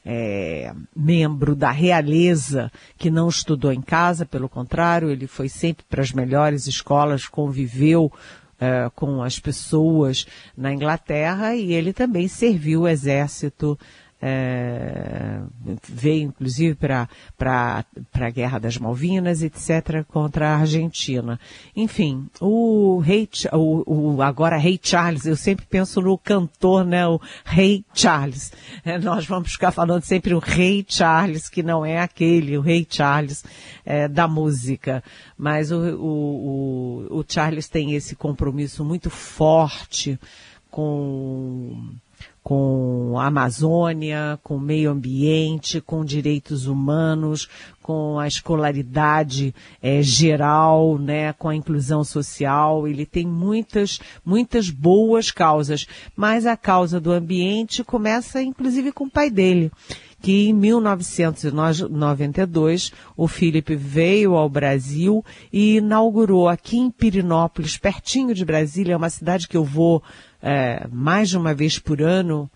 é, 0.05 0.73
membro 0.95 1.53
da 1.53 1.71
realeza 1.71 2.71
que 2.97 3.11
não 3.11 3.27
estudou 3.27 3.73
em 3.73 3.81
casa, 3.81 4.25
pelo 4.25 4.47
contrário, 4.47 5.09
ele 5.09 5.27
foi 5.27 5.49
sempre 5.49 5.83
para 5.89 6.01
as 6.01 6.13
melhores 6.13 6.65
escolas, 6.67 7.27
conviveu 7.27 8.09
é, 8.59 8.89
com 8.95 9.21
as 9.21 9.39
pessoas 9.39 10.25
na 10.55 10.73
Inglaterra 10.73 11.55
e 11.55 11.73
ele 11.73 11.93
também 11.93 12.27
serviu 12.27 12.81
o 12.81 12.87
exército 12.87 13.77
é, 14.21 15.39
veio 15.87 16.23
inclusive 16.23 16.75
para 16.75 17.07
a 18.15 18.29
Guerra 18.29 18.59
das 18.59 18.77
Malvinas, 18.77 19.43
etc., 19.43 20.03
contra 20.07 20.49
a 20.49 20.57
Argentina. 20.57 21.39
Enfim, 21.75 22.27
o 22.41 22.99
rei, 22.99 23.29
o, 23.53 24.15
o, 24.15 24.21
agora 24.21 24.57
rei 24.57 24.79
Charles, 24.81 25.25
eu 25.25 25.35
sempre 25.35 25.65
penso 25.65 26.01
no 26.01 26.17
cantor, 26.17 26.83
né, 26.83 27.07
o 27.07 27.21
rei 27.45 27.85
Charles. 27.93 28.51
É, 28.83 28.97
nós 28.97 29.25
vamos 29.25 29.51
ficar 29.51 29.71
falando 29.71 30.03
sempre 30.03 30.33
o 30.33 30.39
rei 30.39 30.83
Charles, 30.87 31.47
que 31.47 31.61
não 31.61 31.85
é 31.85 31.99
aquele, 31.99 32.57
o 32.57 32.61
rei 32.61 32.85
Charles 32.89 33.43
é, 33.85 34.07
da 34.07 34.27
música. 34.27 35.03
Mas 35.37 35.71
o, 35.71 35.77
o, 35.95 37.19
o 37.19 37.25
Charles 37.27 37.67
tem 37.67 37.93
esse 37.93 38.15
compromisso 38.15 38.83
muito 38.83 39.09
forte 39.09 40.19
com 40.71 41.91
com 42.47 43.19
a 43.19 43.25
Amazônia, 43.25 44.39
com 44.41 44.55
o 44.55 44.61
meio 44.61 44.89
ambiente, 44.89 45.81
com 45.81 46.05
direitos 46.05 46.65
humanos, 46.65 47.49
com 47.81 48.17
a 48.17 48.25
escolaridade 48.25 49.53
é, 49.81 50.01
geral, 50.01 50.97
né, 50.97 51.33
com 51.33 51.49
a 51.49 51.55
inclusão 51.55 52.05
social. 52.05 52.87
Ele 52.87 53.05
tem 53.05 53.27
muitas, 53.27 53.99
muitas 54.23 54.69
boas 54.69 55.29
causas, 55.29 55.85
mas 56.15 56.45
a 56.45 56.55
causa 56.55 57.01
do 57.01 57.11
ambiente 57.11 57.83
começa 57.83 58.41
inclusive 58.41 58.93
com 58.93 59.03
o 59.03 59.11
pai 59.11 59.29
dele 59.29 59.69
que 60.19 60.49
em 60.49 60.53
1992 60.53 62.91
o 63.15 63.27
Felipe 63.27 63.75
veio 63.75 64.33
ao 64.35 64.49
Brasil 64.49 65.23
e 65.53 65.75
inaugurou 65.75 66.49
aqui 66.49 66.77
em 66.77 66.89
Pirinópolis, 66.89 67.77
pertinho 67.77 68.33
de 68.33 68.43
Brasília, 68.43 68.93
é 68.93 68.97
uma 68.97 69.11
cidade 69.11 69.47
que 69.47 69.55
eu 69.55 69.63
vou 69.63 70.01
é, 70.41 70.87
mais 70.91 71.29
de 71.29 71.37
uma 71.37 71.53
vez 71.53 71.79
por 71.79 72.01
ano, 72.01 72.49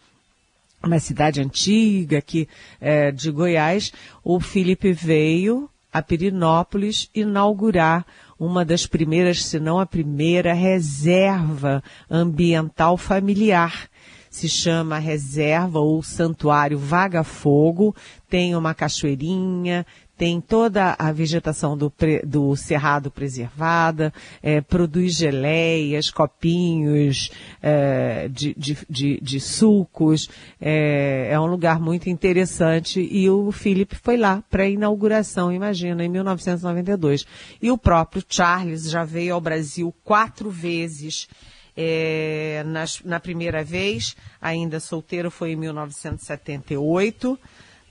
uma 0.84 1.00
cidade 1.00 1.42
antiga 1.42 2.18
aqui 2.18 2.48
é, 2.80 3.12
de 3.12 3.32
Goiás, 3.32 3.92
o 4.24 4.40
Felipe 4.40 4.92
veio 4.92 5.70
a 5.94 6.02
Pirinópolis 6.02 7.10
inaugurar 7.14 8.06
uma 8.40 8.66
das 8.66 8.88
primeiras, 8.88 9.44
se 9.44 9.60
não 9.60 9.80
a 9.80 9.86
primeira, 9.86 10.54
reserva 10.54 11.84
ambiental 12.10 12.98
familiar. 12.98 13.88
Se 14.30 14.48
chama 14.48 14.98
Reserva 14.98 15.80
ou 15.80 16.02
Santuário 16.02 16.80
Vaga 16.80 17.24
Fogo, 17.24 17.94
tem 18.30 18.56
uma 18.56 18.74
cachoeirinha, 18.74 19.86
tem 20.22 20.40
toda 20.40 20.96
a 21.00 21.12
vegetação 21.12 21.76
do, 21.76 21.92
do 22.24 22.56
cerrado 22.56 23.10
preservada, 23.10 24.14
é, 24.44 24.62
produz 24.62 25.16
geleias, 25.16 26.12
copinhos 26.12 27.32
é, 27.60 28.28
de, 28.28 28.54
de, 28.54 28.78
de, 28.88 29.20
de, 29.20 29.40
sucos, 29.40 30.30
é, 30.62 31.30
é 31.32 31.40
um 31.40 31.48
lugar 31.48 31.80
muito 31.80 32.08
interessante 32.08 33.02
e 33.02 33.28
o 33.32 33.52
Philip 33.52 33.96
foi 33.96 34.16
lá 34.16 34.44
para 34.48 34.62
a 34.62 34.70
inauguração, 34.70 35.52
imagina, 35.52 36.06
em 36.06 36.10
1992. 36.10 37.26
E 37.60 37.72
o 37.72 37.78
próprio 37.78 38.24
Charles 38.30 38.92
já 38.92 39.04
veio 39.04 39.34
ao 39.34 39.42
Brasil 39.42 39.92
quatro 40.04 40.52
vezes. 40.52 41.28
É, 41.76 42.64
na 43.04 43.20
primeira 43.20 43.64
vez, 43.64 44.16
ainda 44.40 44.80
solteiro, 44.80 45.32
foi 45.32 45.54
em 45.54 45.56
1978 45.56 47.40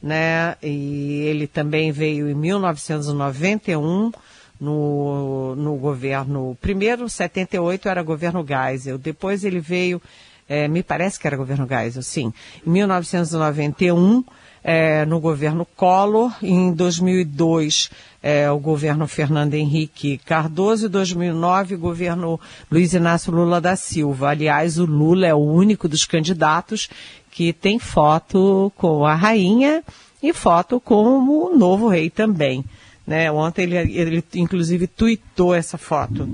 né? 0.02 0.56
E 0.62 1.22
ele 1.26 1.46
também 1.46 1.92
veio 1.92 2.28
em 2.30 2.34
1991 2.34 4.12
no, 4.60 5.54
no 5.56 5.76
governo. 5.76 6.56
Primeiro, 6.60 7.08
78 7.08 7.88
era 7.88 8.02
governo 8.02 8.44
Geisel. 8.46 8.98
Depois 8.98 9.44
ele 9.44 9.60
veio, 9.60 10.00
é, 10.48 10.68
me 10.68 10.82
parece 10.82 11.18
que 11.18 11.26
era 11.26 11.36
governo 11.36 11.66
Geisel, 11.66 12.02
sim. 12.02 12.32
Em 12.66 12.70
1991, 12.70 14.24
é, 14.62 15.04
no 15.06 15.20
governo 15.20 15.66
Collor. 15.76 16.32
Em 16.42 16.72
2002, 16.72 17.90
é, 18.22 18.50
o 18.50 18.58
governo 18.58 19.06
Fernando 19.06 19.54
Henrique 19.54 20.18
Cardoso. 20.18 20.86
Em 20.86 20.90
2009, 20.90 21.74
o 21.74 21.78
governo 21.78 22.40
Luiz 22.70 22.92
Inácio 22.92 23.32
Lula 23.32 23.60
da 23.60 23.76
Silva. 23.76 24.30
Aliás, 24.30 24.78
o 24.78 24.84
Lula 24.84 25.26
é 25.26 25.34
o 25.34 25.38
único 25.38 25.88
dos 25.88 26.04
candidatos 26.04 26.88
que 27.30 27.52
tem 27.52 27.78
foto 27.78 28.72
com 28.76 29.04
a 29.04 29.14
rainha 29.14 29.82
e 30.22 30.32
foto 30.32 30.80
com 30.80 31.18
o 31.18 31.56
novo 31.56 31.88
rei 31.88 32.10
também. 32.10 32.64
Né? 33.06 33.30
Ontem 33.30 33.62
ele, 33.62 33.76
ele 33.76 34.24
inclusive 34.34 34.86
tweetou 34.86 35.54
essa 35.54 35.78
foto. 35.78 36.28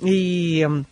E 0.00 0.64
hum, 0.66 0.84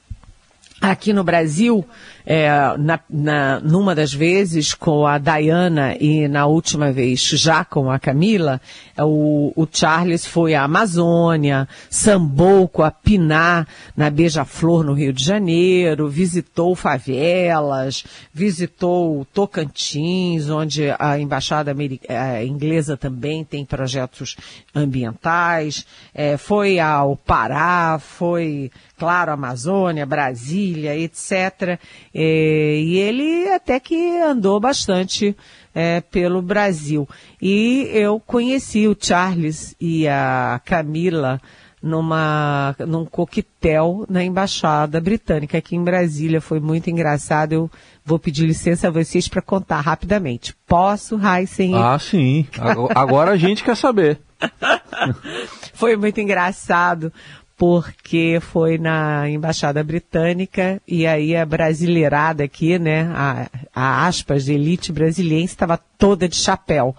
aqui 0.81 1.13
no 1.13 1.23
Brasil, 1.23 1.85
é, 2.25 2.49
na, 2.79 3.01
na, 3.09 3.61
numa 3.61 3.95
das 3.95 4.13
vezes 4.13 4.73
com 4.73 5.07
a 5.07 5.19
Diana 5.19 5.95
e 6.01 6.27
na 6.29 6.47
última 6.47 6.91
vez 6.91 7.21
já 7.21 7.65
com 7.65 7.91
a 7.91 7.99
Camila, 7.99 8.61
é, 8.97 9.05
o, 9.05 9.53
o 9.55 9.67
Charles 9.71 10.25
foi 10.27 10.55
à 10.55 10.63
Amazônia, 10.63 11.69
sambou 11.91 12.67
com 12.69 12.83
a 12.83 12.91
Piná 12.91 13.67
na 13.97 14.09
Beija-Flor 14.09 14.85
no 14.85 14.95
Rio 14.95 15.13
de 15.13 15.23
Janeiro, 15.23 16.09
visitou 16.09 16.75
favelas, 16.75 18.05
visitou 18.33 19.27
Tocantins, 19.35 20.49
onde 20.49 20.85
a 20.99 21.19
embaixada 21.19 21.75
a 22.09 22.45
inglesa 22.45 22.97
também 22.97 23.45
tem 23.45 23.65
projetos 23.65 24.37
ambientais, 24.75 25.87
é, 26.15 26.37
foi 26.37 26.79
ao 26.79 27.17
Pará, 27.17 27.99
foi, 27.99 28.71
claro, 29.01 29.33
Amazônia, 29.33 30.05
Brasília, 30.05 30.95
etc. 30.95 31.81
É, 32.15 32.77
e 32.77 32.99
ele 32.99 33.49
até 33.49 33.81
que 33.81 34.19
andou 34.21 34.61
bastante 34.61 35.35
é, 35.75 36.03
pelo 36.03 36.43
Brasil. 36.43 37.09
E 37.41 37.89
eu 37.95 38.21
conheci 38.21 38.87
o 38.87 38.95
Charles 39.01 39.75
e 39.81 40.07
a 40.07 40.61
Camila 40.67 41.41
numa, 41.83 42.77
num 42.87 43.07
coquetel 43.07 44.05
na 44.07 44.23
Embaixada 44.23 45.01
Britânica 45.01 45.57
aqui 45.57 45.77
em 45.77 45.83
Brasília. 45.83 46.39
Foi 46.39 46.61
muito 46.61 46.91
engraçado. 46.91 47.53
Eu 47.53 47.71
vou 48.05 48.19
pedir 48.19 48.45
licença 48.45 48.89
a 48.89 48.91
vocês 48.91 49.29
para 49.29 49.41
contar 49.41 49.81
rapidamente. 49.81 50.55
Posso, 50.67 51.19
Heisen? 51.19 51.75
Ah, 51.75 51.99
sim. 51.99 52.47
Agora 52.95 53.31
a 53.31 53.37
gente 53.39 53.65
quer 53.65 53.79
saber. 53.79 54.21
Foi 55.75 55.97
muito 55.97 56.21
engraçado 56.21 57.13
porque 57.61 58.39
foi 58.41 58.79
na 58.79 59.29
embaixada 59.29 59.85
britânica 59.85 60.81
e 60.89 61.07
aí 61.07 61.37
a 61.37 61.45
brasileirada 61.45 62.43
aqui, 62.43 62.79
né, 62.79 63.03
a, 63.15 63.51
a 63.75 64.07
aspas 64.07 64.47
de 64.47 64.55
elite 64.55 64.91
brasileira 64.91 65.45
estava 65.45 65.77
toda 65.77 66.27
de 66.27 66.37
chapéu, 66.37 66.97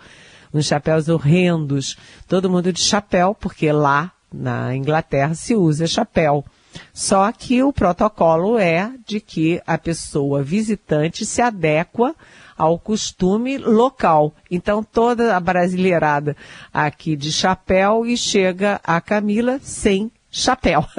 uns 0.53 0.67
chapéus 0.67 1.09
horrendos, 1.09 1.97
todo 2.27 2.47
mundo 2.47 2.71
de 2.71 2.79
chapéu, 2.79 3.33
porque 3.33 3.71
lá 3.71 4.11
na 4.31 4.75
Inglaterra 4.75 5.33
se 5.33 5.55
usa 5.55 5.87
chapéu. 5.87 6.45
Só 6.93 7.31
que 7.31 7.63
o 7.63 7.73
protocolo 7.73 8.59
é 8.59 8.93
de 9.03 9.19
que 9.19 9.59
a 9.65 9.79
pessoa 9.79 10.43
visitante 10.43 11.25
se 11.25 11.41
adequa 11.41 12.15
ao 12.55 12.77
costume 12.77 13.57
local. 13.57 14.31
Então 14.49 14.83
toda 14.83 15.35
a 15.35 15.39
brasileirada 15.39 16.37
aqui 16.71 17.15
de 17.15 17.31
chapéu 17.31 18.05
e 18.05 18.15
chega 18.15 18.79
a 18.83 19.01
Camila 19.01 19.59
sem 19.59 20.11
chapéu. 20.31 20.85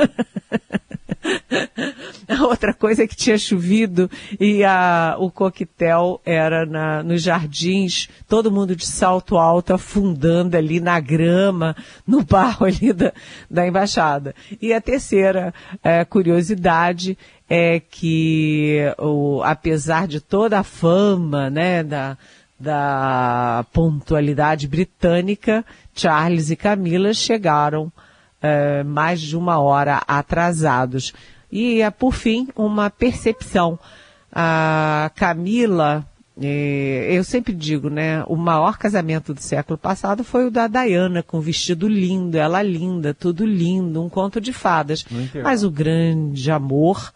A 2.28 2.44
outra 2.44 2.74
coisa 2.74 3.04
é 3.04 3.06
que 3.06 3.16
tinha 3.16 3.38
chovido 3.38 4.10
e 4.40 4.64
a, 4.64 5.16
o 5.18 5.30
coquetel 5.30 6.20
era 6.24 6.66
na, 6.66 7.02
nos 7.02 7.22
jardins, 7.22 8.08
todo 8.28 8.50
mundo 8.50 8.74
de 8.74 8.86
salto 8.86 9.36
alto 9.36 9.72
afundando 9.72 10.56
ali 10.56 10.80
na 10.80 10.98
grama, 10.98 11.76
no 12.06 12.24
barro 12.24 12.66
ali 12.66 12.92
da, 12.92 13.12
da 13.48 13.66
embaixada. 13.66 14.34
E 14.60 14.72
a 14.72 14.80
terceira 14.80 15.54
é, 15.82 16.04
curiosidade 16.04 17.16
é 17.48 17.78
que, 17.78 18.80
o, 18.98 19.42
apesar 19.44 20.08
de 20.08 20.20
toda 20.20 20.58
a 20.58 20.64
fama, 20.64 21.50
né, 21.50 21.84
da, 21.84 22.16
da 22.58 23.64
pontualidade 23.72 24.66
britânica, 24.66 25.64
Charles 25.94 26.50
e 26.50 26.56
Camila 26.56 27.12
chegaram 27.12 27.92
uh, 28.42 28.84
mais 28.84 29.20
de 29.20 29.36
uma 29.36 29.58
hora 29.58 30.02
atrasados. 30.06 31.12
E, 31.50 31.86
uh, 31.86 31.92
por 31.92 32.14
fim, 32.14 32.48
uma 32.56 32.90
percepção. 32.90 33.78
A 34.34 35.10
Camila, 35.14 36.06
eh, 36.40 37.08
eu 37.10 37.22
sempre 37.22 37.52
digo, 37.52 37.90
né, 37.90 38.24
o 38.26 38.34
maior 38.34 38.78
casamento 38.78 39.34
do 39.34 39.40
século 39.42 39.76
passado 39.76 40.24
foi 40.24 40.46
o 40.46 40.50
da 40.50 40.66
Diana, 40.66 41.22
com 41.22 41.38
vestido 41.38 41.86
lindo, 41.86 42.38
ela 42.38 42.62
linda, 42.62 43.12
tudo 43.12 43.44
lindo, 43.44 44.02
um 44.02 44.08
conto 44.08 44.40
de 44.40 44.52
fadas. 44.52 45.04
Mas 45.42 45.62
o 45.62 45.70
grande 45.70 46.50
amor 46.50 47.12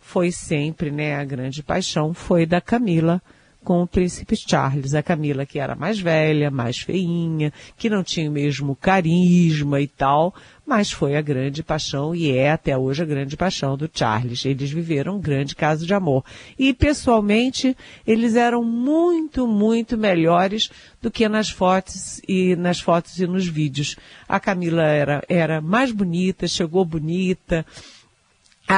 foi 0.00 0.32
sempre, 0.32 0.90
né, 0.90 1.16
a 1.16 1.24
grande 1.24 1.62
paixão 1.62 2.14
foi 2.14 2.46
da 2.46 2.60
Camila 2.60 3.20
com 3.64 3.82
o 3.82 3.86
príncipe 3.86 4.36
Charles. 4.36 4.94
A 4.94 5.02
Camila, 5.02 5.46
que 5.46 5.58
era 5.58 5.74
mais 5.74 5.98
velha, 5.98 6.50
mais 6.50 6.78
feinha, 6.78 7.52
que 7.76 7.90
não 7.90 8.04
tinha 8.04 8.30
o 8.30 8.32
mesmo 8.32 8.76
carisma 8.76 9.80
e 9.80 9.88
tal, 9.88 10.34
mas 10.66 10.92
foi 10.92 11.16
a 11.16 11.22
grande 11.22 11.62
paixão 11.62 12.14
e 12.14 12.30
é 12.30 12.52
até 12.52 12.76
hoje 12.76 13.02
a 13.02 13.06
grande 13.06 13.36
paixão 13.36 13.76
do 13.76 13.90
Charles. 13.92 14.44
Eles 14.44 14.70
viveram 14.70 15.16
um 15.16 15.20
grande 15.20 15.56
caso 15.56 15.86
de 15.86 15.94
amor. 15.94 16.24
E 16.58 16.72
pessoalmente, 16.72 17.76
eles 18.06 18.36
eram 18.36 18.62
muito, 18.62 19.46
muito 19.46 19.98
melhores 19.98 20.70
do 21.00 21.10
que 21.10 21.28
nas 21.28 21.50
fotos 21.50 22.20
e 22.28 22.54
nas 22.56 22.80
fotos 22.80 23.18
e 23.18 23.26
nos 23.26 23.46
vídeos. 23.46 23.96
A 24.28 24.38
Camila 24.38 24.84
era, 24.84 25.24
era 25.28 25.60
mais 25.60 25.90
bonita, 25.90 26.46
chegou 26.46 26.84
bonita, 26.84 27.64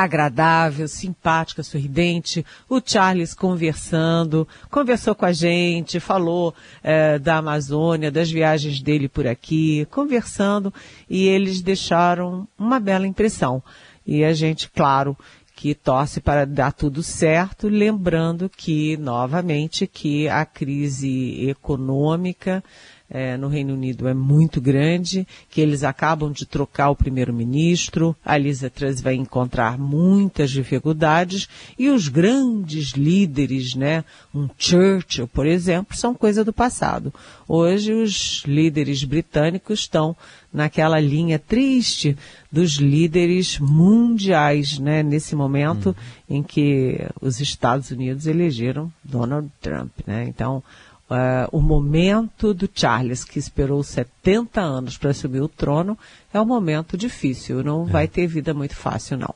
agradável, 0.03 0.89
simpática, 0.89 1.63
sorridente. 1.63 2.45
O 2.69 2.81
Charles 2.85 3.35
conversando, 3.35 4.47
conversou 4.71 5.15
com 5.15 5.25
a 5.25 5.33
gente, 5.33 6.01
falou 6.01 6.55
é, 6.83 7.19
da 7.19 7.39
Amazônia, 7.39 8.11
das 8.11 8.31
viagens 8.31 8.81
dele 8.81 9.09
por 9.09 9.27
aqui, 9.27 9.87
conversando, 9.91 10.73
e 11.09 11.27
eles 11.27 11.61
deixaram 11.61 12.47
uma 12.59 12.81
bela 12.81 13.07
impressão. 13.07 13.63
E 14.07 14.25
a 14.25 14.33
gente, 14.33 14.71
claro, 14.71 15.17
que 15.57 15.75
torce 15.75 16.21
para 16.21 16.45
dar 16.45 16.71
tudo 16.73 17.03
certo, 17.03 17.67
lembrando 17.67 18.49
que, 18.49 18.97
novamente, 18.99 19.87
que 19.87 20.29
a 20.29 20.45
crise 20.45 21.49
econômica 21.49 22.63
é, 23.09 23.37
no 23.37 23.49
Reino 23.49 23.75
Unido 23.75 24.09
é 24.09 24.15
muito 24.15 24.61
grande, 24.61 25.27
que 25.49 25.61
eles 25.61 25.85
acabam 25.85 26.33
de 26.33 26.45
trocar 26.45 26.91
o 26.91 26.97
primeiro-ministro, 26.97 28.17
a 28.25 28.37
Lisa 28.37 28.69
Truss 28.69 29.01
vai 29.01 29.15
encontrar 29.15 29.79
muitas 29.79 30.51
dificuldades 30.51 31.49
e 31.79 31.89
os 31.89 32.09
grandes 32.09 32.91
líderes, 32.91 33.75
né, 33.75 34.05
um 34.35 34.49
Churchill, 34.59 35.29
por 35.29 35.47
exemplo, 35.47 35.97
são 35.97 36.15
coisa 36.15 36.45
do 36.45 36.53
passado. 36.53 37.13
Hoje 37.49 37.93
os 37.93 38.43
líderes 38.45 39.05
britânicos 39.05 39.81
estão 39.81 40.17
naquela 40.53 40.99
linha 40.99 41.39
triste 41.39 42.17
dos 42.51 42.77
líderes 42.77 43.59
mundiais, 43.59 44.79
né, 44.79 45.03
nesse 45.03 45.37
momento 45.37 45.91
hum. 45.91 45.95
em 46.37 46.43
que 46.43 47.07
os 47.21 47.41
Estados 47.41 47.91
Unidos 47.91 48.27
elegeram 48.27 48.91
Donald 49.05 49.49
Trump, 49.61 49.93
né? 50.07 50.25
Então, 50.27 50.63
Uh, 51.09 51.47
o 51.53 51.61
momento 51.61 52.53
do 52.53 52.69
Charles, 52.73 53.23
que 53.23 53.39
esperou 53.39 53.81
70 53.83 54.61
anos 54.61 54.99
para 54.99 55.11
assumir 55.11 55.41
o 55.41 55.49
trono, 55.49 55.97
é 56.35 56.41
um 56.41 56.45
momento 56.45 56.97
difícil. 56.97 57.63
Não 57.63 57.87
é. 57.87 57.91
vai 57.91 58.09
ter 58.09 58.27
vida 58.27 58.53
muito 58.53 58.75
fácil, 58.75 59.17
não. 59.17 59.35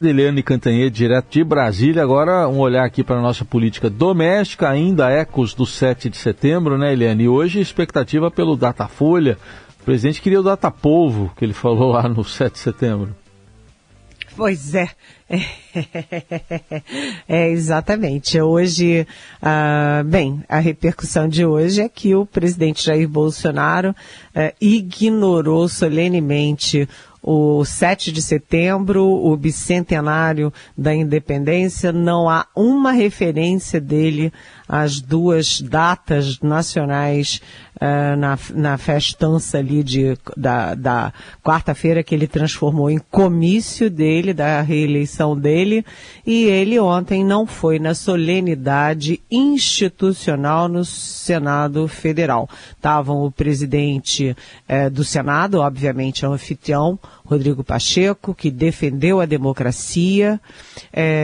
Eliane 0.00 0.44
Cantanhede, 0.44 0.94
direto 0.94 1.28
de 1.30 1.42
Brasília. 1.42 2.04
Agora, 2.04 2.48
um 2.48 2.60
olhar 2.60 2.84
aqui 2.84 3.02
para 3.02 3.16
a 3.16 3.22
nossa 3.22 3.44
política 3.44 3.90
doméstica, 3.90 4.68
ainda 4.68 5.10
ecos 5.10 5.54
do 5.54 5.66
7 5.66 6.08
de 6.08 6.16
setembro, 6.16 6.78
né, 6.78 6.92
Eliane? 6.92 7.24
E 7.24 7.28
hoje, 7.28 7.58
expectativa 7.58 8.30
pelo 8.30 8.56
Datafolha. 8.56 9.36
O 9.80 9.84
presidente 9.84 10.22
queria 10.22 10.38
o 10.38 10.44
Datapovo, 10.44 11.32
que 11.36 11.44
ele 11.44 11.52
falou 11.52 11.90
lá 11.90 12.08
no 12.08 12.22
7 12.22 12.52
de 12.52 12.58
setembro. 12.60 13.12
Pois 14.38 14.72
é. 14.72 14.88
É, 17.28 17.50
exatamente. 17.50 18.40
Hoje, 18.40 19.06
ah, 19.42 20.02
bem, 20.06 20.42
a 20.48 20.58
repercussão 20.58 21.28
de 21.28 21.44
hoje 21.44 21.82
é 21.82 21.88
que 21.88 22.14
o 22.14 22.24
presidente 22.24 22.86
Jair 22.86 23.08
Bolsonaro 23.08 23.94
ah, 24.34 24.52
ignorou 24.60 25.68
solenemente 25.68 26.88
o 27.20 27.64
7 27.64 28.12
de 28.12 28.22
setembro, 28.22 29.04
o 29.04 29.36
bicentenário 29.36 30.52
da 30.76 30.94
independência, 30.94 31.92
não 31.92 32.28
há 32.28 32.46
uma 32.56 32.92
referência 32.92 33.80
dele 33.80 34.32
às 34.68 35.00
duas 35.00 35.60
datas 35.60 36.40
nacionais 36.40 37.40
uh, 37.76 38.16
na, 38.16 38.38
na 38.54 38.78
festança 38.78 39.58
ali 39.58 39.82
de, 39.82 40.16
da, 40.36 40.74
da 40.74 41.12
quarta-feira 41.42 42.02
que 42.02 42.14
ele 42.14 42.26
transformou 42.26 42.90
em 42.90 42.98
comício 42.98 43.88
dele, 43.88 44.34
da 44.34 44.60
reeleição 44.60 45.36
dele, 45.36 45.84
e 46.26 46.44
ele 46.44 46.78
ontem 46.78 47.24
não 47.24 47.46
foi 47.46 47.78
na 47.78 47.94
solenidade 47.94 49.20
institucional 49.30 50.68
no 50.68 50.84
Senado 50.84 51.88
Federal. 51.88 52.48
Estavam 52.76 53.24
o 53.24 53.30
presidente 53.30 54.36
uh, 54.68 54.90
do 54.90 55.02
Senado, 55.02 55.60
obviamente 55.60 56.24
é 56.24 56.28
anfitrião, 56.28 56.98
Rodrigo 57.28 57.62
Pacheco, 57.62 58.34
que 58.34 58.50
defendeu 58.50 59.20
a 59.20 59.26
democracia, 59.26 60.40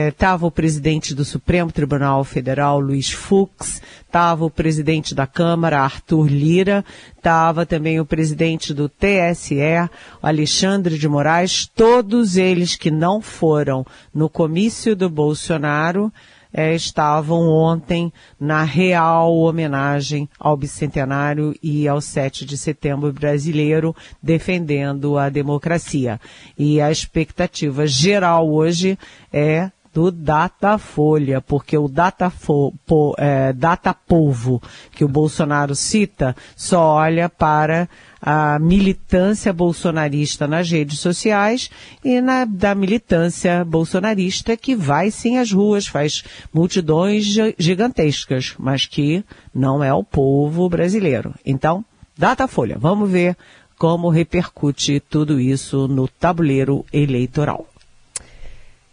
estava 0.07 0.45
eh, 0.45 0.47
o 0.47 0.51
presidente 0.51 1.15
do 1.15 1.25
Supremo 1.25 1.71
Tribunal 1.71 2.23
Federal, 2.23 2.79
Luiz 2.79 3.09
Fux, 3.09 3.81
estava 4.05 4.45
o 4.45 4.49
presidente 4.51 5.15
da 5.15 5.25
Câmara, 5.25 5.81
Arthur 5.81 6.27
Lira, 6.27 6.85
estava 7.17 7.65
também 7.65 7.99
o 7.99 8.05
presidente 8.05 8.71
do 8.71 8.87
TSE, 8.87 9.89
Alexandre 10.21 10.99
de 10.99 11.07
Moraes, 11.07 11.65
todos 11.65 12.37
eles 12.37 12.75
que 12.75 12.91
não 12.91 13.19
foram 13.19 13.83
no 14.13 14.29
comício 14.29 14.95
do 14.95 15.09
Bolsonaro, 15.09 16.13
é, 16.57 16.73
estavam 16.73 17.49
ontem 17.49 18.13
na 18.39 18.63
real 18.63 19.35
homenagem 19.35 20.29
ao 20.39 20.55
bicentenário 20.55 21.53
e 21.61 21.85
ao 21.85 21.99
7 21.99 22.45
de 22.45 22.57
setembro 22.57 23.11
brasileiro, 23.11 23.93
defendendo 24.23 25.17
a 25.17 25.27
democracia. 25.27 26.17
E 26.57 26.79
a 26.79 26.89
expectativa 26.89 27.85
geral 27.85 28.49
hoje 28.49 28.97
é 29.33 29.69
do 29.95 30.11
Datafolha, 30.11 31.39
porque 31.39 31.77
o 31.77 31.87
Datafo, 31.87 32.73
é, 33.17 33.53
Datapovo 33.53 34.61
que 34.91 35.05
o 35.05 35.07
Bolsonaro 35.07 35.73
cita 35.73 36.35
só 36.53 36.95
olha 36.95 37.29
para 37.29 37.87
a 38.21 38.59
militância 38.59 39.53
bolsonarista 39.53 40.47
nas 40.47 40.69
redes 40.69 40.99
sociais 40.99 41.69
e 42.03 42.19
na, 42.19 42.43
da 42.43 42.75
militância 42.75 43.63
bolsonarista 43.63 44.57
que 44.57 44.75
vai 44.75 45.09
sim 45.11 45.37
às 45.37 45.53
ruas, 45.53 45.87
faz 45.87 46.25
multidões 46.53 47.25
gigantescas, 47.57 48.53
mas 48.59 48.85
que 48.85 49.23
não 49.53 49.81
é 49.81 49.93
o 49.93 50.03
povo 50.03 50.67
brasileiro. 50.67 51.33
Então, 51.45 51.85
Datafolha, 52.17 52.77
vamos 52.77 53.09
ver 53.09 53.37
como 53.77 54.09
repercute 54.09 54.99
tudo 54.99 55.39
isso 55.39 55.87
no 55.87 56.05
tabuleiro 56.05 56.85
eleitoral. 56.91 57.65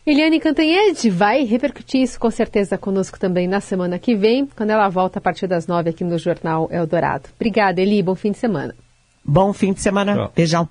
Eliane 0.05 0.41
Cantanhede 0.41 1.09
vai 1.09 1.45
repercutir 1.45 2.01
isso 2.01 2.19
com 2.19 2.29
certeza 2.29 2.77
conosco 2.77 3.21
também 3.21 3.47
na 3.47 3.61
semana 3.61 4.01
que 4.01 4.17
vem, 4.17 4.47
quando 4.47 4.71
ela 4.71 4.89
volta 4.89 5.21
a 5.21 5.23
partir 5.23 5.47
das 5.47 5.69
nove 5.69 5.91
aqui 5.91 6.03
no 6.03 6.19
Jornal 6.19 6.69
Eldorado. 6.73 7.29
Obrigada, 7.37 7.81
Eli. 7.81 8.03
Bom 8.03 8.17
fim 8.17 8.33
de 8.33 8.39
semana. 8.39 8.75
Bom 9.25 9.53
fim 9.53 9.73
de 9.73 9.81
semana. 9.81 10.15
Tchau. 10.15 10.33
Beijão. 10.35 10.69